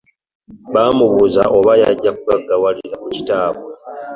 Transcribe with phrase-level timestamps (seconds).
[0.73, 3.69] Baamubuuza oba yajja kugaggawalira ku kitaabwe.